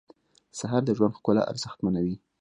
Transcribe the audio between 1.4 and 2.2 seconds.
ارزښتمنوي.